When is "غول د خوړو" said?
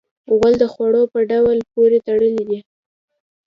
0.33-1.01